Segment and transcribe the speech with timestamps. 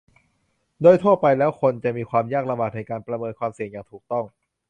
[0.81, 4.25] โดยทั่วไปแล้ว คนจะมีความยากลำบากในการประเมินความเสี่ยงอย่างถูกต้อง